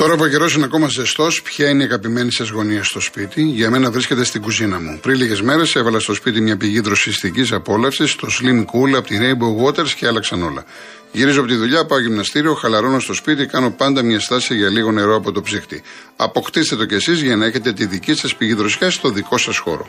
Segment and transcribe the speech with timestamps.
[0.00, 3.42] Τώρα που ο καιρός είναι ακόμα ζεστός, ποια είναι η αγαπημένη σας γωνία στο σπίτι;
[3.42, 4.98] Για μένα βρίσκεται στην κουζίνα μου.
[5.02, 9.18] Πριν λίγες μέρες έβαλα στο σπίτι μια πηγή δροσιστικής απόλαυσης, το Slim Cool από τη
[9.20, 10.64] Rainbow Waters και άλλαξαν όλα.
[11.12, 14.92] Γυρίζω από τη δουλειά, πάω γυμναστήριο, χαλαρώνω στο σπίτι, κάνω πάντα μια στάση για λίγο
[14.92, 15.82] νερό από το ψύχτη.
[16.16, 19.58] Αποκτήστε το κι εσείς για να έχετε τη δική σας πηγή δροσιάς στο δικό σας
[19.58, 19.86] χώρο.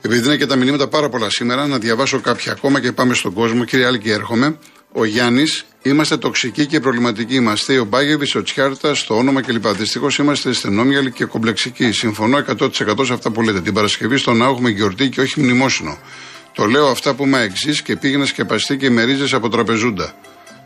[0.00, 3.32] Επειδή είναι και τα μηνύματα πάρα πολλά σήμερα, να διαβάσω κάποια ακόμα και πάμε στον
[3.32, 3.64] κόσμο.
[3.64, 4.56] Κύριε Άλκη, έρχομαι.
[4.98, 7.34] Ο Γιάννης, είμαστε τοξικοί και προβληματικοί.
[7.34, 9.66] Είμαστε ο Μπάγεβι, ο Τσιάρτα, το όνομα κλπ.
[9.68, 11.92] Δυστυχώ είμαστε στενόμυαλοι και κομπλεξικοί.
[11.92, 12.70] Συμφωνώ 100%
[13.04, 13.60] σε αυτά που λέτε.
[13.60, 15.98] Την Παρασκευή στο να έχουμε γιορτή και όχι μνημόσυνο.
[16.52, 20.14] Το λέω αυτά που είμαι εξής και πήγαινε σκεπαστεί και μερίζε από τραπεζούντα.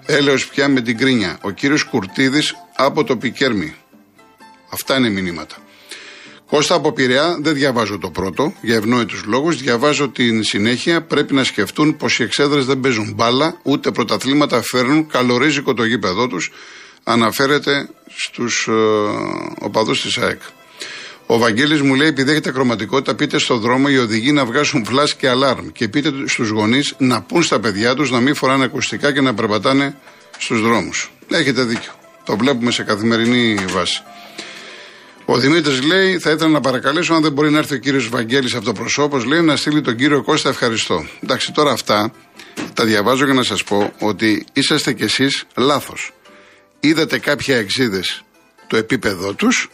[0.07, 1.39] Έλεος πια με την κρίνια.
[1.41, 3.75] Ο κύριος Κουρτίδης από το Πικέρμι.
[4.73, 5.57] Αυτά είναι μηνύματα.
[6.51, 9.57] Κώστα από Πειραιά, δεν διαβάζω το πρώτο για ευνόητους λόγους.
[9.57, 11.03] Διαβάζω την συνέχεια.
[11.03, 15.07] Πρέπει να σκεφτούν πως οι εξέδρες δεν παίζουν μπάλα, ούτε πρωταθλήματα φέρνουν.
[15.07, 16.53] Καλορίζικο το γήπεδό τους.
[17.05, 18.73] Αναφέρεται στους ε,
[19.59, 20.41] οπαδούς της ΑΕΚ.
[21.27, 25.15] Ο Βαγγέλης μου λέει: Επειδή έχετε κροματικότητα, πείτε στο δρόμο οι οδηγοί να βγάζουν φλάσ
[25.15, 25.69] και αλάρμ.
[25.73, 29.35] Και πείτε στους γονείς να πούν στα παιδιά τους να μην φοράνε ακουστικά και να
[29.35, 29.97] περπατάνε
[30.39, 31.13] στους δρόμους.
[31.31, 31.93] Έχετε δίκιο.
[32.25, 34.03] Το βλέπουμε σε καθημερινή βάση.
[35.33, 38.55] Ο Δημήτρης λέει: Θα ήθελα να παρακαλέσω, αν δεν μπορεί να έρθει ο κύριος Βαγγέλης
[38.55, 41.07] αυτοπροσώπω, λέει να στείλει τον κύριο Κώστα ευχαριστώ.
[41.23, 42.13] Εντάξει, τώρα αυτά
[42.75, 46.13] τα διαβάζω για να σας πω ότι είσαστε κι εσείς λάθος.
[46.81, 48.23] Είδατε κάποια εξίδες
[48.67, 49.71] το επίπεδό τους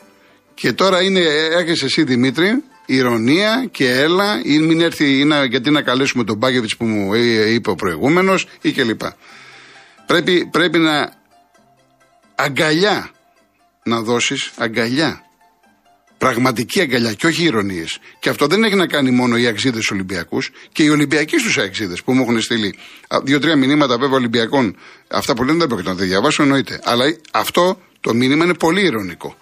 [0.54, 5.70] και τώρα είναι, έρχεσαι εσύ Δημήτρη, ηρωνία και έλα, ή μην έρθει, ή να, γιατί
[5.70, 9.00] να καλέσουμε τον Μπάκεβιτς που μου είπε ο προηγούμενος ή κλπ.
[10.06, 11.12] Πρέπει, πρέπει να
[12.34, 13.10] αγκαλιά
[13.82, 15.25] να δώσεις αγκαλιά
[16.19, 17.98] Πραγματική αγκαλιά και όχι ηρωνίες.
[18.19, 22.03] Και αυτό δεν έχει να κάνει μόνο οι αξίδες Ολυμπιακούς και οι Ολυμπιακοί στους αξίδες
[22.03, 22.78] που μου έχουν στείλει.
[23.22, 24.77] Δύο-τρία μηνύματα βέβαια Ολυμπιακών.
[25.09, 26.81] Αυτά που λένε δεν πρόκειται να τα διαβάσω εννοείται.
[26.84, 29.37] Αλλά αυτό το μήνυμα είναι πολύ ηρωνικό.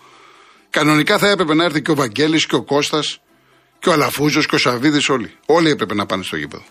[0.70, 3.20] Κανονικά θα έπρεπε να έρθει και ο Βαγγέλης και ο Κώστας
[3.78, 5.32] και ο Αλαφούζος και ο Σαββίδης όλοι.
[5.46, 6.64] Όλοι έπρεπε να πάνε στο γήπεδο.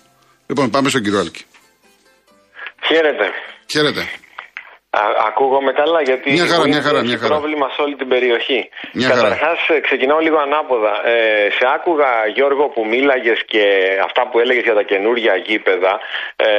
[0.47, 1.43] Λοιπόν, πάμε στον κύριο Άλκη.
[2.87, 3.31] Χαίρετε.
[3.71, 4.09] Χαίρετε.
[5.29, 7.33] Ακούγομαι καλά γιατί μια χαρά, μια χαρά, μια χαρά.
[7.33, 8.59] πρόβλημα σε όλη την περιοχή.
[9.13, 10.93] Καταρχάς, ε, ξεκινάω λίγο ανάποδα.
[11.13, 11.15] Ε,
[11.57, 13.63] σε άκουγα, Γιώργο, που μίλαγες και
[14.07, 15.93] αυτά που έλεγες για τα καινούργια γήπεδα
[16.35, 16.49] ε,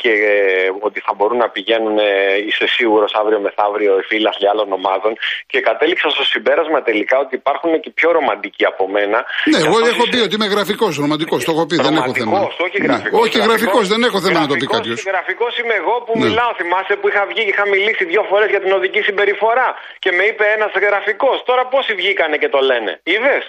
[0.00, 2.08] και ε, ότι θα μπορούν να πηγαίνουν, ε,
[2.46, 5.12] είσαι σίγουρος, αύριο μεθαύριο οι φίλαθλοι άλλων ομάδων.
[5.50, 9.18] Και κατέληξα στο συμπέρασμα τελικά ότι υπάρχουν και πιο ρομαντικοί από μένα.
[9.52, 11.40] Ναι, εγώ έχω πει ότι είμαι γραφικός, ρομαντικός.
[11.46, 12.38] Το έχω πει, δεν έχω θέμα.
[12.66, 13.20] Όχι γραφικός.
[13.20, 13.24] Ναι.
[13.24, 14.98] Όχι γραφικός, δεν έχω θέμα να το πει κάποιος.
[15.12, 16.20] Γραφικός είμαι εγώ που ναι.
[16.24, 19.68] μιλάω, θυμάσαι που είχα βγει, είχα μιλήσει δύο φορές για την οδική συμπεριφορά
[19.98, 21.42] και με είπε ένας γραφικός.
[21.48, 23.00] Τώρα πόσοι βγήκανε και το λένε.
[23.02, 23.44] Είδες.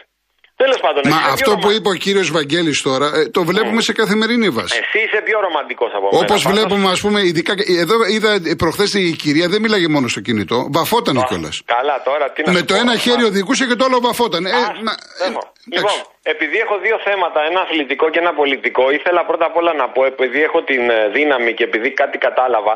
[0.55, 1.01] Τέλος πάντων.
[1.13, 3.87] Μα αυτό που είπε ο κύριος Βαγγέλης τώρα, ε, το βλέπουμε mm.
[3.89, 4.79] σε καθημερινή βάση.
[4.81, 6.23] Εσύ είσαι πιο ρομαντικός από μένα.
[6.23, 7.53] Όπως βλέπουμε, ας πούμε, ειδικά.
[7.83, 11.55] Εδώ είδα προχθές η κυρία δεν μίλαγε μόνο στο κινητό, βαφόταν κιόλας.
[11.65, 14.45] Καλά, τώρα τι να Με το ένα χέρι οδηγούσε και το άλλο βαφόταν.
[14.45, 14.49] Ε,
[14.87, 14.93] να,
[15.25, 15.27] ε,
[15.75, 15.95] λοιπόν,
[16.33, 20.05] επειδή έχω δύο θέματα, ένα αθλητικό και ένα πολιτικό, ήθελα πρώτα απ' όλα να πω,
[20.05, 22.73] επειδή έχω την ε, δύναμη και επειδή κάτι κατάλαβα,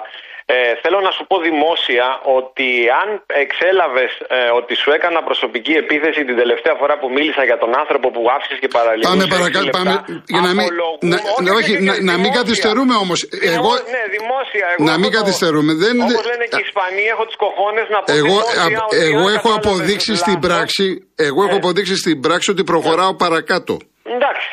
[0.56, 2.68] ε, θέλω να σου πω δημόσια ότι
[3.02, 3.08] αν
[3.44, 8.08] εξέλαβες ε, ότι σου έκανα προσωπική επίθεση την τελευταία φορά που μίλησα για τον άνθρωπο
[8.16, 9.10] που άφησες και παραλίγο.
[9.12, 9.70] Πάμε παρακάτω.
[9.80, 9.96] Πάμε.
[10.34, 10.68] Για να μην,
[11.12, 11.18] να,
[11.58, 13.20] όχι, όχι, να, να μην καθυστερούμε όμως.
[13.56, 14.66] Εγώ, ναι, δημόσια.
[14.74, 15.72] Εγώ να μην καθυστερούμε.
[15.84, 19.26] Δεν, όπως λένε και οι Ισπανοί, έχω τις κοχώνες να πω εγώ, δημόσια, α, εγώ
[19.38, 20.88] έχω αποδείξεις στην πράξη,
[21.28, 21.62] εγώ έχω ναι.
[21.64, 23.74] αποδείξεις στην πράξη ότι προχωράω παρακάτω.
[24.16, 24.50] Εντάξει.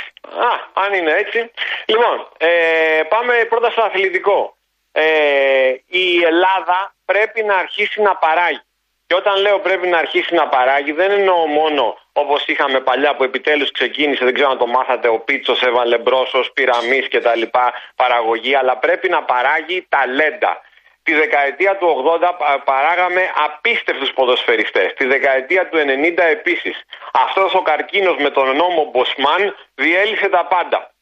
[0.51, 1.39] Α, αν είναι έτσι.
[1.93, 2.51] Λοιπόν, ε,
[3.15, 4.54] πάμε πρώτα στο αθλητικό
[4.97, 8.63] ε, η Ελλάδα πρέπει να αρχίσει να παράγει.
[9.07, 13.25] Και όταν λέω πρέπει να αρχίσει να παράγει, δεν εννοώ μόνο όπως είχαμε παλιά που
[13.25, 17.37] επιτέλους ξεκίνησε, δεν ξέρω αν το μάθατε, ο Πίτσος έβαλε μπρος ως πυραμής και τα
[17.37, 20.61] λοιπά παραγωγή, αλλά πρέπει να παράγει ταλέντα.
[21.03, 22.31] Τη δεκαετία του 80
[22.65, 24.95] παράγαμε απίστευτους ποδοσφαιριστές.
[24.95, 26.83] Τη δεκαετία του 90 επίσης.
[27.13, 30.95] Αυτός ο καρκίνος με τον νόμο Μποσμάν διέλυσε τα πάντα.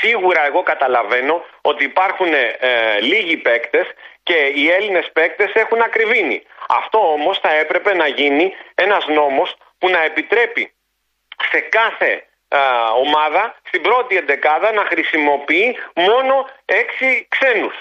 [0.00, 3.86] Σίγουρα εγώ καταλαβαίνω ότι υπάρχουν ε, λίγοι παίκτες
[4.22, 6.42] και οι Έλληνες παίκτες έχουν ακριβήνει.
[6.68, 10.72] Αυτό όμως θα έπρεπε να γίνει ένας νόμος που να επιτρέπει
[11.50, 12.58] σε κάθε ε,
[12.96, 17.74] ομάδα στην πρώτη εντεκάδα να χρησιμοποιεί μόνο έξι ξένους.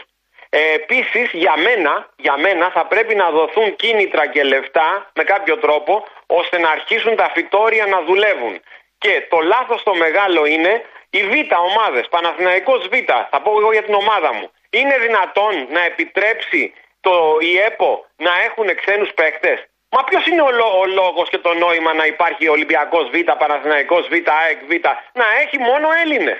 [0.49, 5.57] Ε, επίσης για μένα, για μένα θα πρέπει να δοθούν κίνητρα και λεφτά με κάποιο
[5.57, 8.61] τρόπο ώστε να αρχίσουν τα φυτόρια να δουλεύουν.
[8.97, 11.33] Και το λάθος το μεγάλο είναι οι Β
[11.69, 12.93] ομάδες, Παναθηναϊκός Β,
[13.31, 18.75] θα πω εγώ για την ομάδα μου, είναι δυνατόν να επιτρέψει το ΙΕΠΟ να έχουν
[18.75, 23.15] ξένους παίκτες; Μα ποιος είναι ο, ο λόγος και το νόημα να υπάρχει Ολυμπιακός Β,
[23.37, 24.71] Παναθηναϊκός Β, ΑΕΚ Β,
[25.13, 26.39] να έχει μόνο Έλληνες;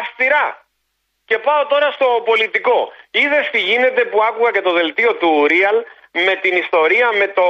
[0.00, 0.66] Αυστηρά.
[1.24, 2.92] Και πάω τώρα στο πολιτικό.
[3.10, 5.82] Είδες τι γίνεται που άκουγα και το δελτίο του Real
[6.12, 7.44] με την ιστορία με, το,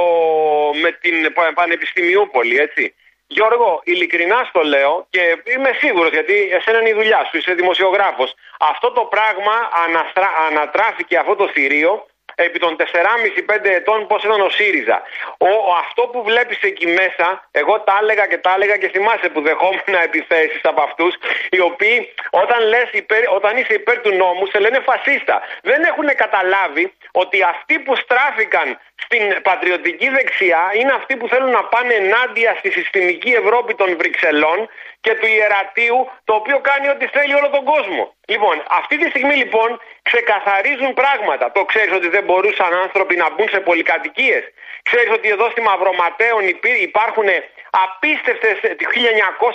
[0.81, 2.95] με την Πανεπιστημιούπολη, έτσι.
[3.37, 5.21] Γιώργο, ειλικρινά στο λέω και
[5.53, 8.33] είμαι σίγουρος γιατί εσένα είναι η δουλειά σου, είσαι δημοσιογράφος.
[8.59, 9.55] Αυτό το πράγμα
[9.85, 10.29] αναστρα...
[10.47, 12.05] ανατράφηκε αυτό το θηρίο
[12.35, 12.83] επί των 4,5-5
[13.63, 15.01] ετών πώς ήταν ο ΣΥΡΙΖΑ.
[15.37, 15.51] Ο,
[15.83, 19.93] αυτό που βλέπεις εκεί μέσα, εγώ τα έλεγα και τα έλεγα και θυμάσαι που δεχόμουν
[20.03, 21.13] επιθέσεις από αυτούς,
[21.49, 25.41] οι οποίοι όταν, λες υπέρ, όταν είσαι υπέρ του νόμου σε λένε φασίστα.
[25.61, 31.63] Δεν έχουν καταλάβει ότι αυτοί που στράφηκαν στην πατριωτική δεξιά είναι αυτοί που θέλουν να
[31.63, 34.69] πάνε ενάντια στη συστημική Ευρώπη των Βρυξελών
[35.01, 38.15] και του ιερατείου το οποίο κάνει ό,τι θέλει όλο τον κόσμο.
[38.25, 39.69] Λοιπόν, αυτή τη στιγμή λοιπόν
[40.01, 41.51] ξεκαθαρίζουν πράγματα.
[41.51, 44.43] Το ξέρεις ότι δεν μπορούσαν άνθρωποι να μπουν σε πολυκατοικίες.
[44.83, 46.41] Ξέρεις ότι εδώ στη Μαυροματέων
[46.81, 47.27] υπάρχουν
[47.71, 48.57] απίστευτες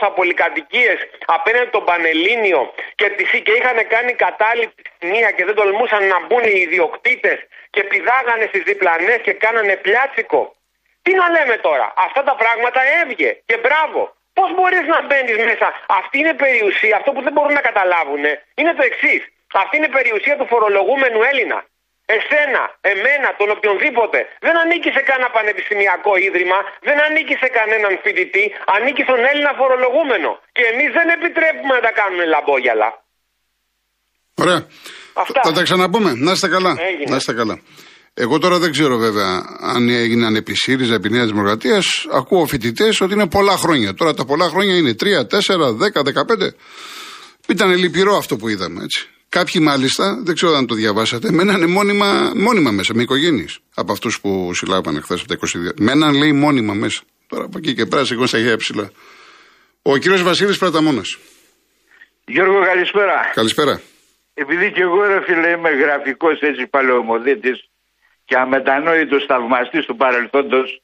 [0.06, 3.06] 1900 πολυκατοικίες απέναντι τον Πανελλήνιο και,
[3.46, 7.38] και είχαν κάνει κατάληψη μία και δεν τολμούσαν να μπουν οι ιδιοκτήτες
[7.70, 10.54] και πηδάγανε στις διπλανές και κάνανε πλιάτσικο.
[11.02, 14.14] Τι να λέμε τώρα, αυτά τα πράγματα έβγε και μπράβο.
[14.32, 18.24] Πώς μπορείς να μπαίνεις μέσα, αυτή είναι περιουσία, αυτό που δεν μπορούν να καταλάβουν
[18.54, 19.22] είναι το εξής.
[19.52, 21.64] Αυτή είναι περιουσία του φορολογούμενου Έλληνα.
[22.14, 22.62] Εσένα,
[22.92, 24.18] εμένα, τον οποιονδήποτε.
[24.46, 26.58] Δεν ανήκει σε κανένα πανεπιστημιακό ίδρυμα,
[26.88, 28.44] δεν ανήκει σε κανέναν φοιτητή,
[28.76, 30.30] ανήκει στον Έλληνα φορολογούμενο.
[30.56, 32.90] Και εμείς δεν επιτρέπουμε να τα κάνουμε λαμπόγιαλα.
[34.42, 34.60] Ωραία.
[35.22, 35.40] Αυτά.
[35.46, 36.10] Θα τα ξαναπούμε.
[36.26, 36.72] Να είστε καλά.
[37.12, 37.56] Να είστε καλά.
[38.14, 39.30] Εγώ τώρα δεν ξέρω βέβαια
[39.60, 41.86] αν έγιναν επί ΣΥΡΙΖΑ, επί Νέας Δημοκρατίας.
[42.12, 43.94] Ακούω φοιτητές ότι είναι πολλά χρόνια.
[43.94, 46.54] Τώρα τα πολλά χρόνια είναι 3, 4, 10, 15.
[47.48, 49.08] Ήταν λυπηρό αυτό που είδαμε έτσι.
[49.28, 54.20] Κάποιοι μάλιστα, δεν ξέρω αν το διαβάσατε, μένανε μόνιμα, μόνιμα μέσα με οικογένειες από αυτούς
[54.20, 55.72] που συλλάβανε χθες από τα 22.
[55.76, 57.02] Μέναν λέει μόνιμα μέσα.
[57.26, 58.90] Τώρα από εκεί και πέρα σηκώνει στα χέρια ψηλά.
[59.82, 61.02] Ο κύριος Βασίλης Πραταμόνα.
[62.24, 63.30] Γιώργο, καλησπέρα.
[63.34, 63.80] Καλησπέρα.
[64.34, 67.68] Επειδή και εγώ ρε φίλε είμαι γραφικός έτσι παλαιομοδίτης
[68.24, 70.82] και αμετανόητος θαυμαστής του παρελθόντος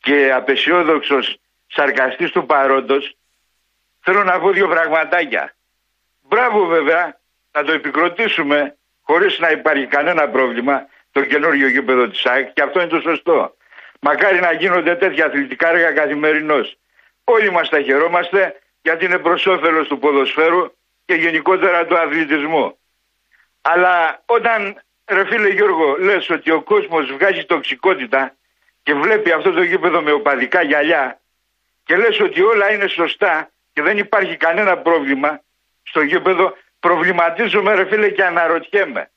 [0.00, 1.36] και απεσιόδοξος
[1.66, 3.16] σαρκαστής του παρόντος,
[4.00, 5.54] θέλω να πω δύο πραγματάκια.
[6.28, 7.19] Μπράβο βέβαια
[7.52, 12.80] να το επικροτήσουμε χωρίς να υπάρχει κανένα πρόβλημα το καινούριο γήπεδο της ΑΕΚ και αυτό
[12.80, 13.56] είναι το σωστό.
[14.00, 16.78] Μακάρι να γίνονται τέτοια αθλητικά έργα καθημερινώς.
[17.24, 20.72] Όλοι μας τα χαιρόμαστε γιατί είναι προς όφελος του ποδοσφαίρου
[21.04, 22.78] και γενικότερα του αθλητισμού.
[23.60, 28.34] Αλλά όταν, ρε φίλε Γιώργο, λες ότι ο κόσμος βγάζει τοξικότητα
[28.82, 31.20] και βλέπει αυτό το γήπεδο με οπαδικά γυαλιά
[31.84, 35.40] και λες ότι όλα είναι σωστά και δεν υπάρχει κανένα πρόβλημα
[35.82, 39.10] στο γήπεδο, προβληματίζομαι ρε φίλε και αναρωτιέμαι.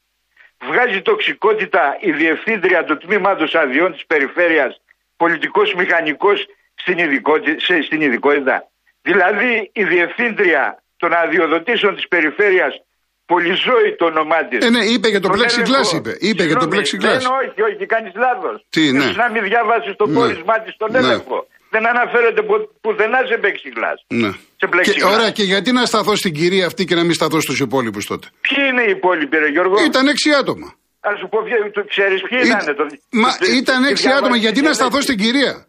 [0.67, 4.81] Βγάζει τοξικότητα η διευθύντρια του τμήματος αδειών της περιφέρειας,
[5.17, 6.45] πολιτικός μηχανικός
[6.75, 8.67] στην ειδικότητα, στην ειδικότητα.
[9.01, 12.81] Δηλαδή η διευθύντρια των αδειοδοτήσεων της περιφέρειας
[13.25, 14.65] Πολυζώη το όνομά της.
[14.65, 16.15] Ε, ναι, είπε για το plexiglass, είπε.
[16.19, 17.17] Είπε για το plexiglass.
[17.19, 18.65] Δεν, όχι, όχι, κάνει λάθος.
[18.69, 19.05] Τι, ναι.
[19.05, 20.13] να μην διάβασε το ναι.
[20.13, 20.97] πόρισμα της στον ναι.
[20.97, 22.53] έλεγχο δεν αναφέρεται που,
[22.83, 23.99] πουθενά σε plexiglass.
[24.21, 24.31] Ναι.
[24.61, 27.59] Σε Και, ωραία, και γιατί να σταθώ στην κυρία αυτή και να μην σταθώ στους
[27.59, 30.67] υπόλοιπους τότε; Ποιοι είναι οι υπόλοιποι, ρε Γιώργο; Ήταν έξι άτομα.
[31.07, 31.37] Α σου πω,
[31.93, 32.47] ξέρεις ποιοι Ή...
[32.47, 32.75] ήταν.
[32.75, 32.83] Το...
[33.11, 33.29] Μα
[33.61, 35.67] ήταν έξι άτομα, γιατί να σταθώ στην κυρία;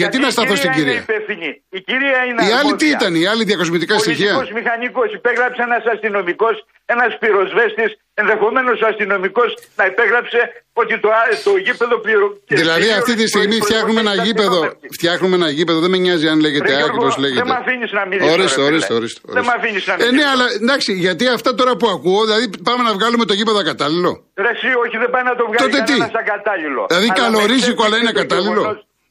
[0.00, 1.04] Γιατί να σταθώ στην κυρία.
[1.28, 5.62] Είναι η κυρία είναι Η άλλη τι ήταν, η άλλη διακοσμητικά στοιχεία; Ο μηχανικός υπέγραψε
[5.68, 6.54] ένας αστυνομικός,
[6.94, 10.40] ένας πυροσβέστης, ενδεχομένως ο αστυνομικός να υπέγραψε
[10.72, 11.08] ότι το,
[11.44, 12.26] το γήπεδο πληρω...
[12.46, 14.60] Δηλαδή αυτή τη στιγμή φτιάχνουμε ένα γήπεδο.
[14.96, 17.40] Φτιάχνουμε ένα γήπεδο, δεν με νοιάζει αν λέγεται Άκη, πώς λέγεται.
[17.42, 18.30] Δεν με αφήνεις να μιλήσει.
[18.30, 19.20] Ορίστε, ορίστε, ορίστε.
[19.24, 20.14] Δεν με αφήνεις να μιλήσει.
[20.14, 23.58] Ε, ναι, αλλά εντάξει, γιατί αυτά τώρα που ακούω, δηλαδή πάμε να βγάλουμε το γήπεδο
[23.58, 24.12] ακατάλληλο.
[24.34, 26.86] Ρε, εσύ, όχι, δεν πάει να το βγάλει κανένας ακατάλληλο.
[26.88, 28.62] Δηλαδή καλορίζικο, αλλά είναι κατάλληλο.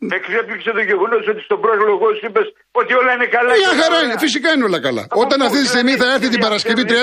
[0.07, 2.47] Με εξέπληξε το γεγονός ότι στον πρόλογο σου είπες
[2.79, 3.51] ότι όλα είναι καλά.
[3.63, 5.03] Μια χαρά είναι, φυσικά είναι όλα καλά.
[5.23, 6.93] Όταν αυτή τη στιγμή θα έρθει την Παρασκευή 30.000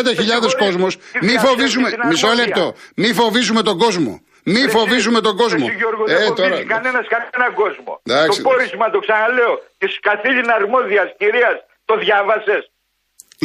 [0.64, 0.92] κόσμος,
[1.26, 1.88] μη φοβήσουμε.
[2.08, 2.64] Μισό λεπτό.
[3.02, 4.12] Μη φοβήσουμε τον κόσμο.
[4.52, 5.66] Μη φοβήσουμε τον κόσμο.
[6.06, 6.56] Ε, τώρα.
[6.74, 7.92] Κανένας κανέναν κόσμο.
[8.04, 11.56] Το πόρισμα, το ξαναλέω, της καθήλυνα αρμόδιας κυρίας,
[11.88, 12.62] το διάβασες.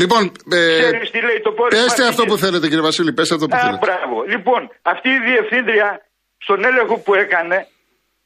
[0.02, 0.90] Λοιπόν, ε,
[1.70, 3.86] πέστε αυτό που θέλετε κύριε Βασίλη, πέστε αυτό που θέλετε.
[3.86, 4.24] Μπράβο.
[4.34, 5.88] Λοιπόν, αυτή η διευθύντρια
[6.38, 7.68] στον έλεγχο που έκανε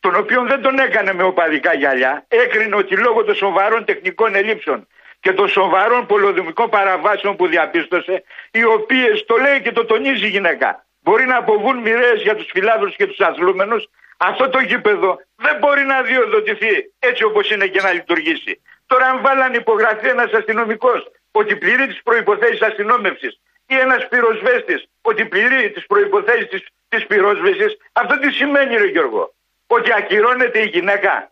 [0.07, 4.87] τον οποίο δεν τον έκανε με οπαδικά γυαλιά, έκρινε ότι λόγω των σοβαρών τεχνικών ελλείψεων
[5.19, 10.29] και των σοβαρών πολυοδομικών παραβάσεων που διαπίστωσε, οι οποίες το λέει και το τονίζει η
[10.29, 15.55] γυναίκα, μπορεί να αποβούν μοιραίες για τους φιλάδου και τους αθλούμενους, αυτό το γήπεδο δεν
[15.59, 18.61] μπορεί να διοδοτηθεί έτσι όπως είναι και να λειτουργήσει.
[18.85, 25.25] Τώρα, αν βάλαν υπογραφή ένας αστυνομικός ότι πληρεί τις προποθέσει αστυνόμευσης ή ένας πυροσβέστης ότι
[25.25, 29.35] πληρεί τις προποθέσει της πυρόσβεσης, αυτό τι σημαίνει, Ρε Γιώργο;
[29.67, 31.31] Ότι ακυρώνεται η γυναίκα.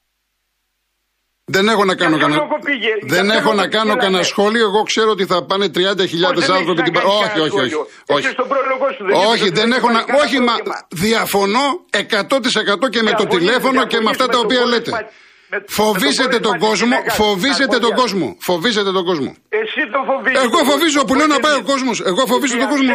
[1.55, 2.41] Δεν έχω να κάνω Για ποιο κανένα.
[2.49, 4.31] λόγο πήγε, για Δεν ποιο έχω λόγο να κάνω πήγε, κανένα λέτε.
[4.33, 4.65] σχόλιο.
[4.69, 7.59] Εγώ ξέρω ότι θα πάνε 30.000 δεν άνθρωποι έχεις την να πα- κάνεις Όχι, όχι,
[7.63, 7.73] όχι.
[7.73, 8.25] κανένα όχι.
[8.25, 9.99] Εσύ στον πρόλογο σου δεν Όχι, είπες δεν ότι έχω να.
[9.99, 10.77] υπάρχει Όχι, κανένα μα πρόβλημα.
[11.05, 11.65] διαφωνώ
[12.03, 14.75] 100% και με το Διαφωνείς, τηλέφωνο και με διαφωνείς αυτά με τα το οποία πόρισμα-
[14.75, 14.91] λέτε.
[14.95, 15.05] με-
[15.51, 18.01] με το Φοβήσετε πόρισμα τον της κόσμο, γυναίκας, φοβήσετε τον αρμόδια.
[18.01, 18.27] κόσμο.
[18.49, 19.31] Φοβήσετε τον κόσμο.
[19.61, 20.39] Εσύ τον φοβίζεις.
[20.45, 21.71] Εγώ φοβίζω που λέω να πάει ο Φοβίζεις.
[21.73, 21.95] κόσμος.
[22.11, 22.93] Εγώ φοβίζω τον κόσμο.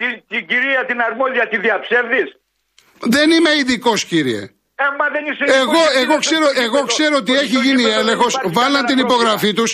[0.00, 2.28] Την, την κυρία την αρμόδια τη διαψεύδεις.
[3.16, 4.42] Δεν είμαι ειδικός, κύριε.
[4.82, 6.92] Ε, μα δεν είσαι Εγώ, ειδικός, εγώ, είσαι ξέρω, στο εγώ γήπεδο.
[6.94, 8.32] ξέρω ότι Ότι έχει στο γίνει γήπεδο δεν έλεγχος.
[8.34, 9.14] υπάρχει Βάλαν κανένα την πρόβλημα.
[9.20, 9.70] υπογραφή τους.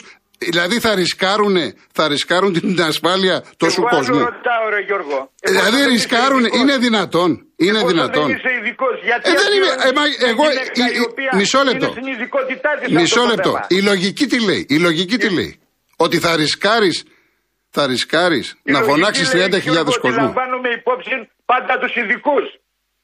[0.54, 1.64] Δηλαδή θα ρισκάρουνε,
[1.98, 4.18] θα ρισκάρουν την ασφάλεια τόσου Εγώ άλλο κόσμου.
[4.18, 5.18] ρωτάω, ρε Γιώργο.
[5.40, 7.30] Εφόσον Δηλαδή δεν είσαι ρισκάρουν, ειδικός, είναι δυνατόν.
[7.64, 8.26] Είναι εφόσον δυνατόν.
[8.26, 11.00] Δεν είσαι ειδικός, γιατί Ε, δεν είμαι- αφιερώνεις ε, μα μια εγώ- γυναίκα η- η
[11.00, 11.86] η- οποία μισό λεπτό.
[11.86, 13.50] Είναι στην ειδικότητά της Μισό αυτό το λεπτό.
[13.50, 13.66] θέμα.
[13.68, 14.62] Η λογική τι λέει.
[14.74, 15.52] Η λογική τι λέει.
[16.04, 16.96] Ότι θα ρισκάρεις
[17.76, 20.22] θα ρισκάρεις Η να λογική φωνάξεις λέει, 30.000 Γιώργο, ότι κόσμου.
[20.22, 21.14] λαμβάνουμε υπόψη
[21.50, 22.44] πάντα τους ειδικούς.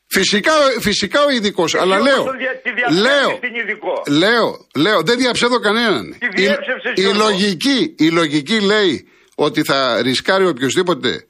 [0.08, 2.24] Φυσικά, φυσικά ο ειδικός, αλλά όμως λέω.
[2.24, 6.16] τον δια- τη διαψεύδεις Λέω, την ειδικό; λέω, λέω, δεν διαψεύδω κανέναν.
[6.18, 7.22] Τη Η, διέψευσες, η Γιώργο.
[7.22, 11.26] λογική, η λογική λέει ότι θα ρισκάρει οποιοδήποτε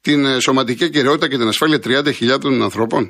[0.00, 3.02] την ε, σωματική κυριότητα και την ασφάλεια 30.000 ανθρώπων.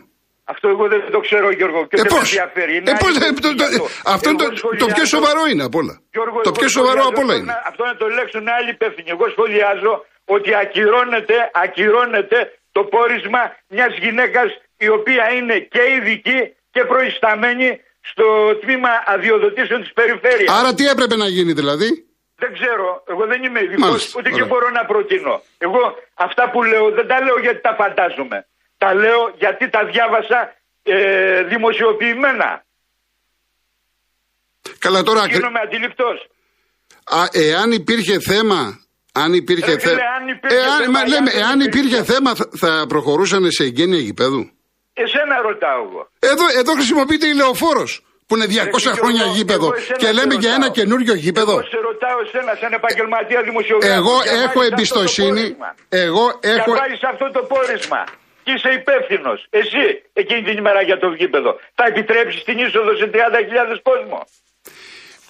[0.44, 2.72] Αυτό εγώ δεν το ξέρω Γιώργο και Ε, δεν πώς; με ενδιαφέρει.
[2.76, 3.86] Είναι Ε, πώς, άλλη ε, το- το- αυτό.
[4.14, 5.94] αυτό είναι Εγώ το, το πιο σχολιάζω- σοβαρό είναι απ' όλα.
[6.16, 7.52] Γιώργο, το εγώ πιο σοβαρό σχολιάζω απ' όλα αυτό είναι.
[7.52, 9.08] να- Αυτό να το λέξουν άλλοι υπεύθυνοι.
[9.16, 9.92] Εγώ σχολιάζω
[10.36, 12.38] ότι ακυρώνεται, ακυρώνεται
[12.76, 13.42] το πόρισμα
[13.74, 17.68] μιας γυναίκας η οποία είναι και ειδική και προϊσταμένη
[18.10, 18.26] στο
[18.62, 20.58] τμήμα αδειοδοτήσεων της περιφέρειας.
[20.58, 21.88] Άρα τι έπρεπε να γίνει δηλαδή;
[22.42, 24.46] Δεν ξέρω, εγώ δεν είμαι ειδικός, Μάλιστα, ούτε και ωραία.
[24.46, 25.42] μπορώ να προτείνω.
[25.58, 25.82] Εγώ
[26.14, 28.46] αυτά που λέω δεν τα λέω γιατί τα φαντάζομαι.
[28.78, 30.38] Τα λέω γιατί τα διάβασα
[30.82, 32.64] ε, δημοσιοποιημένα.
[34.78, 36.26] Καλά τώρα, ακρι- Γίνομαι αντιληπτός.
[37.04, 38.60] α, εάν υπήρχε θέμα,
[39.12, 40.02] αν υπήρχε Ρε φίλε, θέμα.
[40.20, 43.50] αν υπήρχε εάν, θέμα, μα, για λέμε, δεν εάν υπήρχε υπήρχε θέμα, θα, θα προχωρούσαν
[43.50, 44.50] σε εγγένεια γηπέδου;
[45.04, 46.02] Εσένα ρωτάω εγώ.
[46.32, 47.90] Εδώ, εδώ χρησιμοποιείται η λεωφόρος
[48.26, 49.66] που είναι 200 Ρε, χρόνια εγώ- γήπεδο.
[49.66, 50.64] εγώ εσένα Και σε λέμε για ρωτάω.
[50.64, 51.52] ένα καινούριο γήπεδο.
[51.52, 53.94] Εγώ σε ρωτάω εσένα σαν επαγγελματία δημοσιογράφο.
[54.00, 55.42] Εγώ Διαβάζεις έχω αυτό το εμπιστοσύνη.
[55.46, 55.70] πόρισμα.
[56.04, 56.24] Εγώ
[56.54, 56.70] έχω.
[56.72, 58.02] Διαβάζεις αυτό το πόρισμα.
[58.44, 59.38] Και είσαι υπεύθυνος.
[59.60, 59.84] Εσύ
[60.22, 61.50] εκείνη την ημέρα για το γήπεδο.
[61.78, 64.18] Θα επιτρέψεις την είσοδο σε 30.000 κόσμο.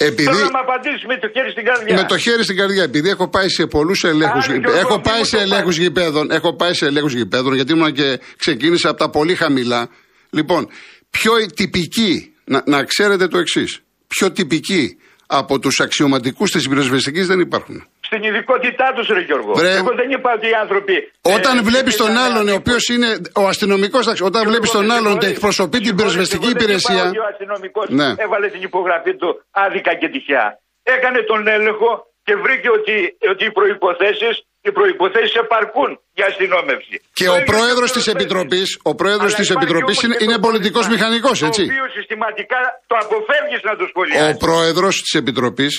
[0.00, 0.22] Επειδή.
[0.22, 1.94] Θέλω να μου απαντήσεις με το χέρι στην καρδιά.
[1.96, 4.44] Με το χέρι στην καρδιά, επειδή έχω πάει σε πολλούς ελέγχους.
[4.48, 5.78] Άρα, Γιώργο, Έχω μη πάει μου σε το ελέγχους πάρεις.
[5.78, 6.30] γηπέδων.
[6.30, 9.88] Έχω πάει σε ελέγχους γηπέδων, γιατί ήμουν και ξεκίνησα από τα πολύ χαμηλά.
[10.30, 10.68] Λοιπόν,
[11.10, 13.80] πιο τυπική, να, να ξέρετε το εξής.
[14.06, 17.86] Πιο τυπική από τους αξιωματικούς της πυροσβεστικής δεν υπάρχουν.
[18.08, 19.52] Στην ειδικότητά τους, Ρε Γιώργο.
[19.60, 19.72] Βρε.
[19.82, 20.96] Εγώ δεν είπα ότι οι άνθρωποι.
[21.36, 22.60] Όταν ε, βλέπεις τον ήταν άλλον, ο ανήκουν.
[22.62, 23.08] οποίος είναι
[23.42, 25.36] ο αστυνομικός, όταν Γιώργο, βλέπεις τον με άλλον και συγχωρείς.
[25.36, 27.04] εκπροσωπεί την Συγχωρείς, πυροσβεστική εγώ δεν είπα υπηρεσία.
[27.10, 28.08] ότι ο αστυνομικός Ναι.
[28.24, 29.28] έβαλε την υπογραφή του
[29.64, 30.46] άδικα και τυχαία.
[30.94, 31.90] Έκανε τον έλεγχο
[32.26, 32.96] και βρήκε ότι,
[33.32, 34.30] ότι οι προποθέσει
[34.66, 36.96] οι προϋποθέσεις επαρκούν για αστυνόμευση.
[37.18, 39.96] Και Το ο ίδιο πρόεδρος και της το Επιτροπής, ο πρόεδρος Αλλά της υπάρχει Επιτροπής
[39.96, 41.62] όμως είναι, και είναι το πολιτικός πρόβλημα, μηχανικός, έτσι.
[41.66, 42.60] Το οποίο συστηματικά
[42.90, 44.36] το αποφεύγεις να το Ο σχολιάσει.
[44.46, 45.72] πρόεδρος της Επιτροπής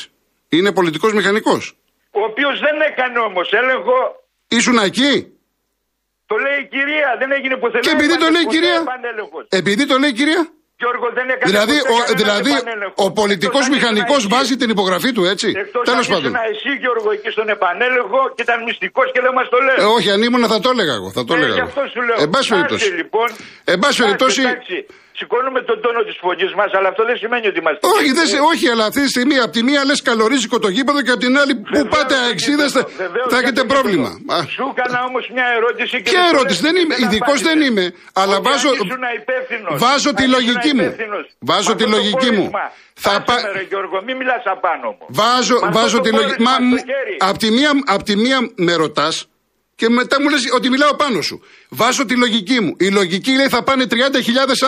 [0.56, 1.64] είναι πολιτικός μηχανικός.
[2.12, 3.98] Ο οποίος δεν έκανε όμως έλεγχο.
[4.48, 5.14] Ήσουν εκεί;
[6.32, 7.80] Το λέει η κυρία, δεν έγινε πουθενά.
[7.86, 8.76] Και επειδή το λέει η επανε- κυρία.
[8.88, 9.46] επανέλεγχος.
[9.50, 10.42] Επειδή το λέει η κυρία.
[10.82, 13.06] Γιώργο, δεν έκανε Δηλαδή, ποτέ ο, κανένας δηλαδή επανέλεγχος.
[13.06, 14.36] ο πολιτικός Εκτός αν μηχανικός ήσουν εσύ.
[14.36, 16.32] βάζει την υπογραφή του, έτσι; Εκτός Τέλος αν πάντων.
[16.34, 19.78] ήσουν εσύ Γιώργο εκεί στον επανέλεγχο και ήταν μυστικός και δεν μας το λέει.
[19.84, 21.10] Ε, όχι, αν ήμουν θα το έλεγα εγώ.
[21.18, 21.68] Θα το Ε, έλεγα γι' εγώ.
[21.72, 22.18] αυτό σου λέω.
[22.24, 22.90] Εν πάση Άσε, περιπτώσει.
[23.02, 23.28] λοιπόν.
[23.74, 24.42] Εν πάση Άσε, περιπτώσει.
[25.20, 25.28] Εντάξει.
[25.28, 27.82] Σηκώνουμε τον τόνο της φωνής μας, αλλά αυτό δεν σημαίνει ότι είμαστε...
[27.98, 31.00] Όχι, δεν, σε- όχι, αλλά αυτή τη στιγμή από τη μία λες καλορίζικο το γήπεδο
[31.06, 32.88] και από την άλλη που Βεβαίως, πάτε για το αεξίδε γήπεδο.
[33.06, 34.10] Βεβαίως, θα για έχετε το πρόβλημα.
[34.18, 34.40] γήπεδο.
[34.40, 36.10] Α, Σου έκανα όμως μια ερώτηση και...
[36.14, 37.48] Ποια δεν ερώτηση, δεν είμαι, ειδικός απάντησες.
[37.50, 37.86] δεν είμαι,
[38.22, 40.84] αλλά Ότι βάζω, αν ήσουν υπεύθυνος, βάζω τη αν ήσουν λογική μου.
[40.88, 42.46] υπεύθυνος, Βάζω με τη αυτό το λογική μου.
[42.52, 42.66] πόρισμα,
[43.06, 45.06] Θα άσε πα- με, ρε, Γιώργο, μην μιλάς απάνω μου.
[45.22, 46.44] Βάζω, Με αυτό βάζω το τη λογική.
[46.44, 47.16] πόρισμα Μα στο χέρι.
[47.30, 49.16] απ' τη, μία, απ' τη μία με ρωτάς
[49.80, 51.36] και μετά μου λες ότι μιλάω πάνω σου.
[51.82, 52.72] Βάζω τη λογική μου.
[52.80, 53.96] Η λογική λέει θα πάνε 30.000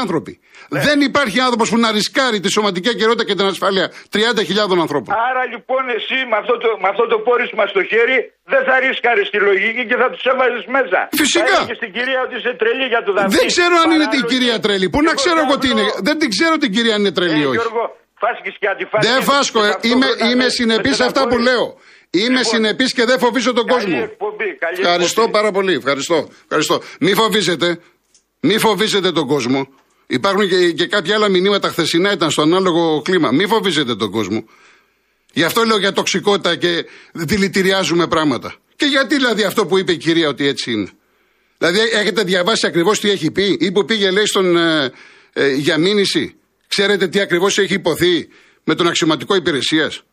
[0.03, 0.33] άνθρωποι.
[0.69, 0.79] Ναι.
[0.87, 5.09] Δεν υπάρχει άνθρωπος που να ρισκάρει τη σωματική ακαιρεότητα και την ασφάλεια 30.000 ανθρώπων.
[5.29, 8.17] Άρα λοιπόν εσύ με αυτό, το, με αυτό το πόρισμα στο χέρι
[8.53, 10.99] δεν θα ρίσκαρες τη λογική και θα τους έβαζες μέσα.
[11.21, 11.45] Φυσικά.
[11.45, 13.31] Θα έλεγες στην κυρία ότι είσαι τρελή για το δαφνί.
[13.37, 14.31] Δεν ξέρω αν είναι την Παράλογη.
[14.33, 14.87] κυρία τρελή.
[14.93, 15.83] Πού να Εγώ ξέρω εγώ τι είναι.
[15.85, 16.05] διαβάζω.
[16.07, 17.57] Δεν την ξέρω την κυρία αν είναι τρελή ή Ε, όχι.
[17.59, 17.83] Γιώργο,
[18.23, 19.09] φάσκεις και αντιφάσκεις.
[19.11, 19.59] Δεν φάσκω.
[19.67, 21.49] ε, Και Είμαι, ταυτόχρονα είμαι με- συνεπής με σε αυτά που στεναχωρείς.
[21.49, 21.65] λέω.
[22.13, 23.99] Είμαι Λοιπόν, συνεπής και δεν φοβίζω τον καλή κόσμο.
[24.03, 25.31] εκπομπή, καλή Ευχαριστώ εκπομπή.
[25.37, 25.73] πάρα πολύ.
[25.73, 26.29] Ευχαριστώ.
[26.43, 26.81] Ευχαριστώ.
[26.99, 27.79] Μη φοβίζετε.
[28.39, 29.67] Μη φοβίζετε τον κόσμο.
[30.07, 33.31] Υπάρχουν και, και κάποια άλλα μηνύματα χθεσινά ήταν στο ανάλογο κλίμα.
[33.31, 34.45] Μη φοβίζετε τον κόσμο.
[35.33, 38.55] Γι' αυτό λέω για τοξικότητα και δηλητηριάζουμε πράγματα.
[38.75, 40.89] Και γιατί δηλαδή αυτό που είπε η κυρία ότι έτσι είναι.
[41.57, 44.91] Δηλαδή έχετε διαβάσει ακριβώς τι έχει πει ή που πήγε λέει στον, ε,
[45.33, 46.35] ε, για μήνυση.
[46.67, 48.27] Ξέρετε τι ακριβώς έχει υποθεί
[48.63, 50.03] με τον αξιωματικό υπηρεσίας;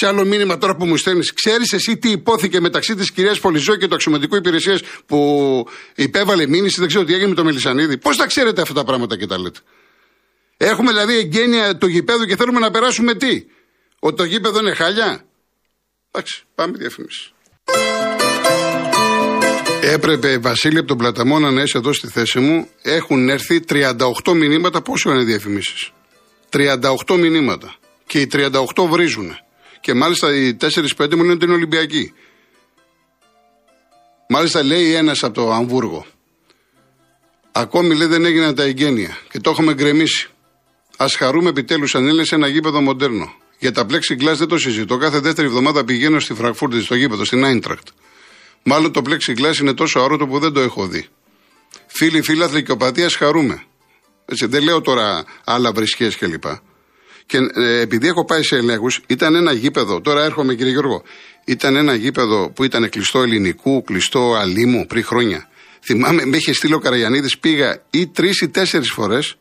[0.00, 3.76] Σε άλλο μήνυμα τώρα που μου στέλνεις, ξέρεις εσύ τι υπόθηκε μεταξύ της κυρίας Πολυζό
[3.76, 5.18] και του αξιωματικού υπηρεσίας που
[5.94, 7.98] υπέβαλε μήνυση, δεν ξέρω τι έγινε με το Μελισανίδη.
[7.98, 9.58] Πώς τα ξέρετε αυτά τα πράγματα και τα λέτε;
[10.56, 13.44] Έχουμε δηλαδή εγγένεια το γηπέδο και θέλουμε να περάσουμε τι;
[13.98, 15.24] Ότι το γήπεδο είναι χάλια;
[16.10, 17.32] Εντάξει, πάμε διαφήμιση.
[19.80, 22.68] Έπρεπε Βασίλη από τον Πλαταμόνα να είσαι εδώ στη θέση μου.
[22.82, 24.82] Έχουν έρθει 38 μηνύματα.
[24.82, 25.90] Πόσο είναι διαφημίσεις;
[26.50, 27.74] 38 μηνύματα.
[28.06, 29.36] Και οι 38 βρίζουν.
[29.80, 32.12] Και μάλιστα οι 4-5 μου λένε ότι είναι Ολυμπιακοί.
[34.28, 36.06] Μάλιστα λέει ένας από το Αμβούργο.
[37.52, 40.28] Ακόμη λέει δεν έγιναν τα εγγένεια και το έχουμε γκρεμίσει.
[40.96, 43.34] Α χαρούμε επιτέλους αν είναι σε ένα γήπεδο μοντέρνο.
[43.58, 44.96] Για τα plexiglass δεν το συζητώ.
[44.96, 47.88] Κάθε δεύτερη εβδομάδα πηγαίνω στη Φραγκφούρτη, στο γήπεδο, στην Άιντρακτ.
[48.62, 51.08] Μάλλον το plexiglass είναι τόσο άρωτο που δεν το έχω δει.
[51.86, 53.62] Φίλοι, φίλαθλοι και οπαδοί, χαρούμε.
[54.24, 56.44] Έτσι, δεν λέω τώρα άλλα βρισκέ κλπ.
[57.30, 60.00] Και ε, επειδή έχω πάει σε ελέγχους, ήταν ένα γήπεδο.
[60.00, 61.02] Τώρα έρχομαι, κύριε Γιώργο.
[61.44, 65.48] Ήταν ένα γήπεδο που ήταν κλειστό ελληνικού, κλειστό αλίμου πριν χρόνια.
[65.80, 69.36] Θυμάμαι, με είχε στείλει ο Καραγιανίδης, πήγα ή τρεις ή τέσσερις φορές,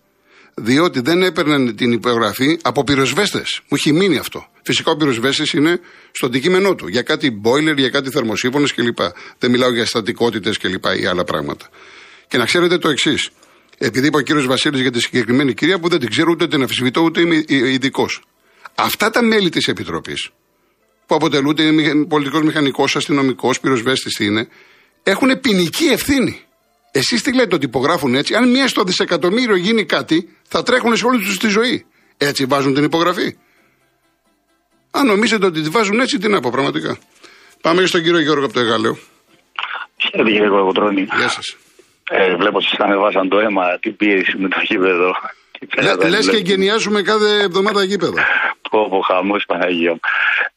[0.53, 3.61] διότι δεν έπαιρναν την υπογραφή από πυροσβέστες.
[3.61, 4.47] Μου έχει μείνει αυτό.
[4.63, 5.79] Φυσικά ο πυροσβέστης είναι
[6.11, 6.87] στο αντικείμενό του.
[6.87, 8.99] Για κάτι boiler, για κάτι θερμοσύμφωνε κλπ.
[9.37, 10.85] Δεν μιλάω για στατικότητες κλπ.
[10.99, 11.69] ή άλλα πράγματα.
[12.27, 13.29] Και να ξέρετε το εξής.
[13.81, 16.63] Επειδή είπε ο κύριος Βασίλης για τη συγκεκριμένη κυρία που δεν την ξέρω ούτε την
[16.63, 18.21] αφισβητώ ούτε είμαι ειδικός.
[18.75, 20.29] Αυτά τα μέλη της Επιτροπής
[21.05, 24.47] που αποτελούνται είναι πολιτικός μηχανικός, αστυνομικός, πυροσβέστης τι είναι,
[25.03, 26.41] έχουν ποινική ευθύνη.
[26.91, 31.05] Εσείς τι λέτε ότι υπογράφουν έτσι; Αν μία στο δισεκατομμύριο γίνει κάτι, θα τρέχουν σε
[31.05, 31.85] όλη τους τη ζωή.
[32.17, 33.37] Έτσι βάζουν την υπογραφή.
[34.91, 36.97] Αν νομίζετε ότι τη βάζουν έτσι, τι να πω πραγματικά.
[37.61, 38.97] Πάμε στον κύριο Γιώργο από το Εγάλεο.
[39.97, 41.01] Χαίρετε κύριε Κοκοτρόνη.
[41.01, 41.57] Γεια σας.
[42.09, 45.15] Ε, βλέπω σας ανεβάσαν το αίμα, την πίεση με το γήπεδο.
[46.09, 48.13] Λε και εγκαινιάζουμε κάθε εβδομάδα γήπεδο.
[48.69, 49.99] Πω, πω, χαμός Παναγία.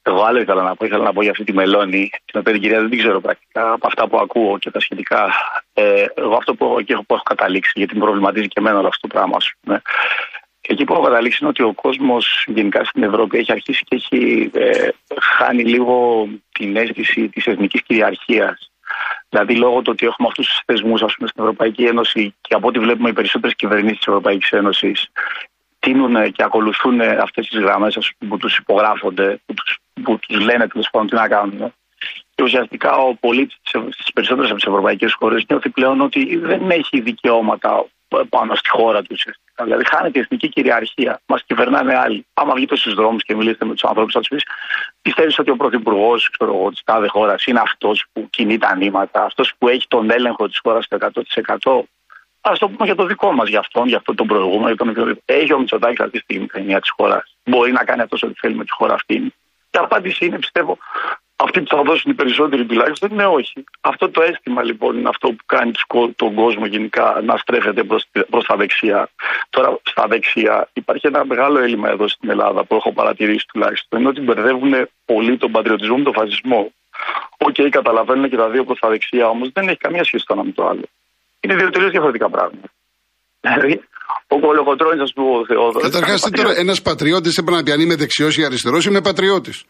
[0.02, 2.62] Εγώ άλλο ήθελα να πω, ήθελα να πω για αυτή τη μελώνη, την οποία την
[2.62, 5.32] κυρία δεν την ξέρω πρακτικά, από αυτά που ακούω και τα σχετικά.
[5.72, 9.08] Ε, εγώ αυτό που, εκεί που έχω καταλήξει, γιατί με προβληματίζει και εμένα όλο αυτό
[9.08, 9.82] το πράγμα, ας πούμε.
[10.60, 14.50] Εκεί που έχω καταλήξει είναι ότι ο κόσμος γενικά στην Ευρώπη έχει αρχίσει και έχει
[14.54, 14.88] ε,
[15.20, 18.70] χάνει λίγο την αίσθηση της εθνικής κυριαρχίας.
[19.32, 23.08] Δηλαδή, λόγω του ότι έχουμε αυτούς τους θεσμούς στην Ευρωπαϊκή Ένωση και από ό,τι βλέπουμε
[23.08, 25.10] οι περισσότερες κυβερνήσεις της Ευρωπαϊκής Ένωσης
[25.78, 30.88] τίνουν και ακολουθούν αυτές τις γραμμές που τους υπογράφονται, που τους που τους λένε τέλος
[30.90, 31.74] πάντων τι να κάνουν.
[32.34, 33.56] Και ουσιαστικά ο πολίτης
[33.88, 37.84] στις περισσότερες από τις ευρωπαϊκές χώρες νιώθει πλέον ότι δεν έχει δικαιώματα
[38.28, 39.16] πάνω στη χώρα του.
[39.62, 41.20] Δηλαδή, χάνεται η εθνική κυριαρχία.
[41.26, 42.26] Μας κυβερνάνε άλλοι.
[42.34, 44.44] Άμα βγείτε στους δρόμους και μιλήσετε με τους ανθρώπους, θα τους πεις:
[45.02, 46.30] Πιστεύεις ότι ο πρωθυπουργός
[46.70, 50.58] της κάθε χώρας είναι αυτός που κινεί τα νήματα, αυτός που έχει τον έλεγχο της
[50.62, 51.84] χώρας στο 100%.
[52.40, 54.66] Α το πούμε για το δικό μας, για αυτόν, για αυτόν τον προηγούμενο.
[54.66, 55.20] Για τον...
[55.24, 57.36] Έχει ο Μητσοτάκης αυτή τη στιγμή την της χώρας.
[57.44, 59.14] Μπορεί να κάνει αυτός ό,τι θέλει με τη χώρα αυτή.
[59.74, 60.78] Η απάντηση είναι, πιστεύω,
[61.44, 63.58] αυτοί που θα δώσουν οι περισσότεροι τουλάχιστον είναι όχι.
[63.80, 65.72] Αυτό το αίσθημα λοιπόν είναι αυτό που κάνει
[66.22, 67.82] τον κόσμο γενικά να στρέφεται
[68.30, 69.00] προς τα δεξιά.
[69.54, 74.00] Τώρα στα δεξιά υπάρχει ένα μεγάλο έλλειμμα εδώ στην Ελλάδα που έχω παρατηρήσει τουλάχιστον.
[74.00, 74.72] Είναι ότι μπερδεύουν
[75.04, 76.62] πολύ τον πατριωτισμό με τον φασισμό.
[77.46, 80.32] OK, okay, καταλαβαίνουν και τα δύο προς τα δεξιά, όμως δεν έχει καμία σχέση το
[80.36, 80.86] ένα με το άλλο.
[81.40, 82.68] Είναι δύο τελείως διαφορετικά πράγματα.
[83.40, 83.74] Δηλαδή,
[84.34, 85.82] ο Κολοκοτρώνης, ας πούμε, ο Θεόδωρος.
[85.82, 89.64] Καταρχάς, τώρα ένας πατριώτης έπρεπε να πιάνει είμαι δεξιός ή αριστερός, είμαι πατριώτης.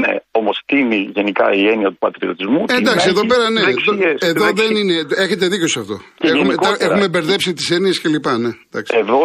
[0.00, 2.64] Ναι, όμως τι είναι γενικά η έννοια του πατριωτισμού.
[2.68, 3.60] Ε, εντάξει, εδώ πέρα ναι.
[3.60, 4.94] Δεξιές, εδώ δεν είναι.
[5.24, 5.96] Έχετε δίκιο σε αυτό.
[6.20, 8.26] Έχουμε, έχουμε μπερδέψει τις έννοιες κλπ.
[8.44, 8.52] Ναι,
[9.00, 9.16] εδώ,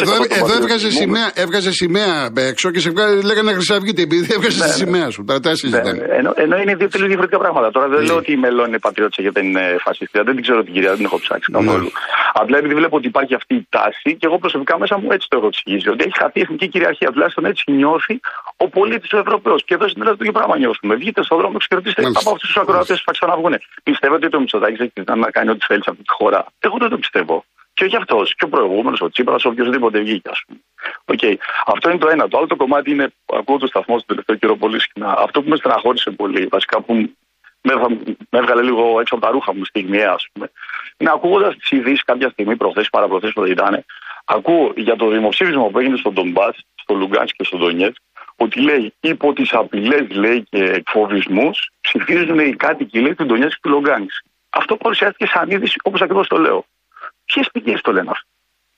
[0.00, 4.64] εδώ, εδώ έβγαζε, σημαία, έβγαζε σημαία έξω και σε βγάζει, λέγανε Χρυσαυγίτη επειδή έβγαζε ναι,
[4.64, 4.80] τη ναι.
[4.82, 5.24] σημαία σου.
[5.24, 5.38] Τα
[5.70, 7.70] ναι, ενώ, ενώ είναι δύο τελείως διαφορετικά πράγματα.
[7.70, 8.06] Τώρα δεν ναι.
[8.06, 10.18] λέω ότι η Μελών είναι πατριώτη γιατί δεν είναι φασιστή.
[10.28, 11.58] Δεν την ξέρω την κυρία, δεν την έχω ψάξει ναι.
[11.58, 11.90] καθόλου.
[12.32, 15.36] Απλά επειδή βλέπω ότι υπάρχει αυτή η τάση και εγώ προσωπικά μέσα μου έτσι το
[15.38, 15.88] έχω εξηγήσει.
[15.94, 17.08] Ότι έχει χαθεί η εθνική κυριαρχία.
[17.14, 18.14] Τουλάχιστον έτσι νιώθει
[18.56, 19.64] ο πολίτης ο Ευρωπαίος.
[19.64, 20.94] Και εδώ στην Ελλάδα το ίδιο πράγμα νιώθουμε.
[20.94, 23.54] Βγείτε στον δρόμο και ρωτήστε από αυτούς τους ακροατές που θα ξαναβγούν.
[23.82, 26.88] Πιστεύετε ότι ο Μητσοτάκη έχει να κάνει ό,τι θέλει σε αυτή τη χώρα; Εγώ δεν
[26.88, 27.44] το πιστεύω.
[27.74, 30.60] Και όχι αυτός, και ο προηγούμενος, ο Τσίπρας, οποιοδήποτε βγήκε, ας πούμε.
[31.04, 31.34] Okay.
[31.66, 32.28] Αυτό είναι το ένα.
[32.28, 35.14] Το άλλο το κομμάτι είναι, ακούω το σταθμό στον τελευταίο καιρό πολύ συχνά.
[35.18, 36.94] Αυτό που με στεναχώρησε πολύ, βασικά που
[37.62, 37.74] με,
[38.30, 40.50] με έβγαλε λίγο έξω από τα ρούχα μου στιγμιαία, ας πούμε,
[40.96, 43.84] είναι ακούγοντας τις ειδήσεις κάποια στιγμή, προθέσεις, παραπροθέσεις που ήταν,
[44.24, 47.94] ακούω για το δημοψήφισμα που έγινε στον Ντομπάτ, στο Λουγκάνσκι και στον Ντονιέτ,
[48.42, 53.58] ότι λέει υπό τις απειλές λέει και εκφοβισμούς ψηφίζουν οι κάτοικοι λέει του Ντονιέτ και
[53.62, 54.28] του Λουγκάνσκι.
[54.50, 56.64] Αυτό παρουσιάστηκε σαν είδηση όπως ακριβώς το λέω.
[57.24, 58.26] Ποιες πηγές το λένε αυτό.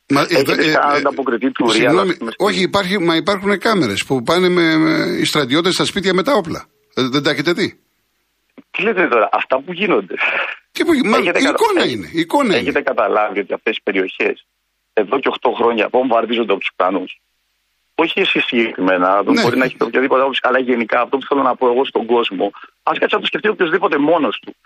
[0.09, 4.77] Μα, εδώ, ε, ε, ανταποκριτή του συγγνώμη, όχι, υπάρχει, μα υπάρχουν κάμερες που πάνε με,
[4.77, 6.67] με οι στρατιώτες στα σπίτια με τα όπλα.
[6.95, 7.79] Δεν, δεν τα έχετε δει;
[8.71, 10.15] Τι λέτε τώρα, αυτά που γίνονται.
[10.73, 12.11] Τι που, μα, η εικόνα είναι.
[12.13, 14.47] εικόνα έχετε καταλάβει ότι αυτές οι περιοχές
[14.93, 17.21] εδώ και 8 χρόνια βομβαρδίζονται από τους Ουκρανούς;
[17.95, 19.43] Όχι εσύ συγκεκριμένα, ναι.
[19.43, 22.53] μπορεί να έχεις οποιαδήποτε άποψη, αλλά γενικά αυτό που θέλω να πω εγώ στον κόσμο,
[22.83, 24.57] ας κάτσει να το σκεφτεί οποιοδήποτε μόνος του.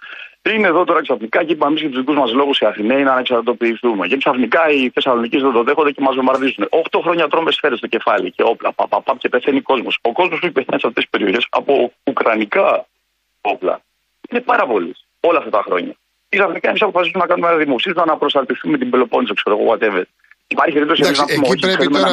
[0.43, 3.12] Είναι εδώ τώρα ξαφνικά και είπαμε εμείς για τους δικούς μας λόγους οι Αθηναίοι να
[3.12, 4.07] ανεξαρτητοποιηθούμε.
[4.07, 6.67] Και ξαφνικά οι Θεσσαλονίκοι δεν το δέχονται και μας βομβαρδίζουν.
[6.71, 8.73] Οχτώ χρόνια τρώμε σφαίρες στο κεφάλι και όπλα.
[8.73, 9.99] Πα, πα, πα, και πεθαίνει κόσμος.
[10.03, 12.87] Ο κόσμος που πεθαίνει σε αυτές τις περιοχές από ουκρανικά
[13.41, 13.81] όπλα
[14.31, 14.95] είναι πάρα πολύ.
[15.21, 15.95] Όλα αυτά τα χρόνια.
[16.29, 20.03] Και ξαφνικά εμείς αποφασίσουμε να κάνουμε ένα δημοψήφισμα να προστατευτούμε την Πελοπόννησο, ξέρω εγώ, whatever.
[20.48, 22.11] Υπάρχει περίπτωση να εκεί πρέπει τώρα,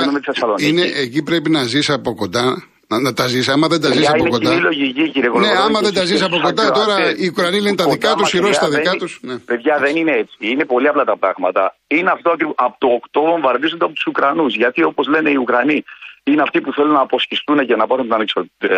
[0.57, 2.45] είναι, εκεί πρέπει να ζεις από κοντά
[2.87, 3.47] να, να τα ζεις.
[3.49, 4.51] Άμα δεν τα ζεις από κοντά.
[4.51, 7.89] Είναι λογική, κύριε Ναι, άμα δεν τα ζεις από κοντά, τώρα οι Ουκρανοί λένε τα
[7.89, 9.19] δικά τους, οι Ρώσοι τα δικά τους.
[9.21, 9.37] Ναι.
[9.37, 10.35] Παιδιά, δεν είναι έτσι.
[10.39, 11.75] Είναι πολύ απλά τα πράγματα.
[11.87, 14.55] Είναι αυτό ότι από το 8 βομβαρδίζονται από τους Ουκρανούς.
[14.55, 15.83] Γιατί όπως λένε οι Ουκρανοί,
[16.23, 18.13] είναι αυτοί που θέλουν να αποσχιστούν και να πάρουν την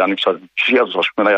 [0.08, 1.32] ανεξαρτησία τους, ας πούμε,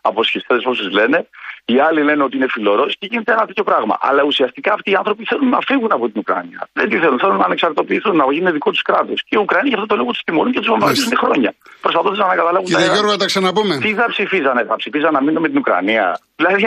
[0.00, 1.28] αποσχιστές, όσους λένε.
[1.72, 3.94] Οι άλλοι λένε ότι είναι φιλορώσοι και γίνεται ένα τέτοιο πράγμα.
[4.08, 6.60] Αλλά ουσιαστικά αυτοί οι άνθρωποι θέλουν να φύγουν από την Ουκρανία.
[6.78, 9.18] Δεν τι θέλουν, θέλουν να ανεξαρτοποιηθούν, να γίνουν δικό τους κράτος.
[9.26, 11.50] Και οι Ουκρανοί για αυτό το λόγο τους τιμωρούν και τους βομβαρδίζουν χρόνια.
[11.84, 12.68] Προσπαθώντας να καταλάβουν.
[12.70, 13.74] Κύριε Γιώργο, να τα ξαναπούμε.
[13.86, 16.04] Τι θα ψηφίζανε, θα ψηφίζανε να μείνουν με την Ουκρανία;
[16.38, 16.58] Δηλαδή,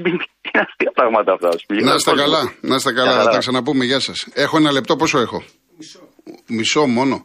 [0.46, 1.50] είναι αστεία πράγματα αυτά.
[1.88, 3.82] Να είστε καλά, να είστε καλά, να τα ξαναπούμε.
[3.90, 4.18] Γεια σας.
[4.44, 5.38] Έχω ένα λεπτό, πόσο έχω;
[5.78, 6.00] Μισό.
[6.56, 7.16] Μισό μόνο.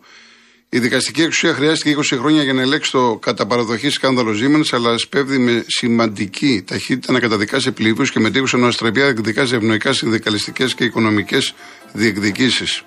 [0.75, 4.97] Η δικαστική εξουσία χρειάστηκε 20 χρόνια για να ελέγξει το κατά παραδοχή σκάνδαλο Siemens, αλλά
[4.97, 10.83] σπέβδει με σημαντική ταχύτητα να καταδικάσει πλήρου και με τείχου νοαστραπιά εκδικάζει ευνοϊκά συνδικαλιστικές και
[10.83, 11.53] οικονομικές
[11.93, 12.85] διεκδικήσεις.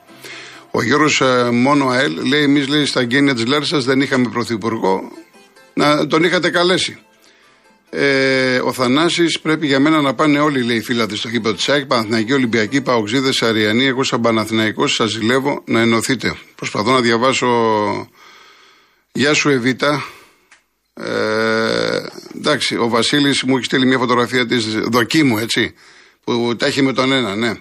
[0.71, 5.13] Ο Γιώργος ε, Μόνο ΑΕΛ λέει: Εμείς λέει στα γένεια της Λέρσας δεν είχαμε πρωθυπουργό,
[5.75, 6.99] να τον είχατε καλέσει.
[7.91, 11.69] Ε, ο Θανάσης πρέπει για μένα να πάνε όλοι, λέει φίλα της στο γήπεδο της
[11.69, 13.85] ΑΕΚ, Παναθηναϊκή, Ολυμπιακή, Παοξίδες, Αριανή.
[13.85, 16.37] Εγώ, σαν Παναθηναϊκός, σας ζηλεύω να ενωθείτε.
[16.55, 17.49] Προσπαθώ να διαβάσω.
[19.13, 20.05] Γεια σου, Εβίτα.
[20.95, 22.03] Ε,
[22.37, 25.75] εντάξει, ο Βασίλης μου έχει στείλει μια φωτογραφία της δοκίμου, μου, έτσι.
[26.25, 27.53] Που τα έχει με τον ένα, ναι.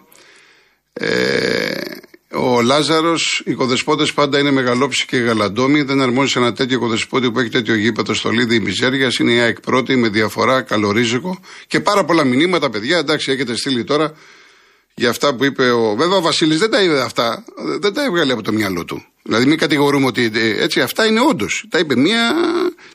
[0.94, 1.97] Ε,
[2.32, 5.82] ο Λάζαρος, οι οικοδεσπότες πάντα είναι μεγαλόψοι και γαλαντόμοι.
[5.82, 9.16] Δεν αρμόζει ένα τέτοιο οικοδεσπότη που έχει τέτοιο γήπεδο στο Λίδι η Μιζέριας.
[9.16, 12.98] Είναι η ΑΕΚ πρώτη με διαφορά, καλορίζικο και πάρα πολλά μηνύματα, παιδιά.
[12.98, 14.14] Εντάξει, έχετε στείλει τώρα
[14.96, 15.96] για αυτά που είπε ο.
[15.96, 17.44] Βέβαια, ο Βασίλης δεν τα είπε αυτά.
[17.80, 19.06] Δεν τα έβγαλε από το μυαλό του.
[19.24, 21.66] Δηλαδή, μην κατηγορούμε ότι ε, έτσι αυτά είναι όντως.
[21.70, 22.34] Τα είπε μία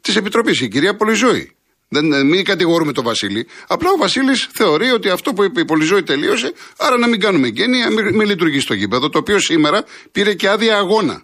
[0.01, 1.53] της Επιτροπής, η κυρία Πολυζώη.
[1.92, 3.46] Δεν, ε, μην κατηγορούμε τον Βασίλη.
[3.66, 7.48] Απλά ο Βασίλης θεωρεί ότι αυτό που είπε η Πολυζώη τελείωσε, άρα να μην κάνουμε
[7.48, 9.09] γένεια, μην, μην λειτουργεί στο γήπεδο.
[9.09, 11.22] Το οποίο σήμερα πήρε και άδεια αγώνα.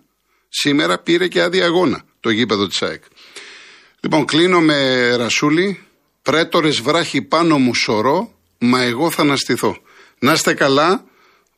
[0.48, 3.02] Σήμερα πήρε και άδεια αγώνα το γήπεδο της ΑΕΚ.
[4.00, 5.82] Λοιπόν, κλείνω με ρασούλη.
[6.22, 9.76] Πρέτορες βράχει πάνω μου σωρό, μα εγώ θα αναστηθώ.
[10.18, 11.04] Να είστε καλά.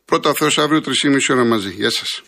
[0.04, 1.70] Πρώτα Θεός αύριο 3,5 ώρα μαζί.
[1.70, 2.22] Γεια σας.